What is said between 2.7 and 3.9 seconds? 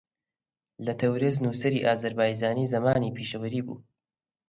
زەمانی پیشەوەری بوو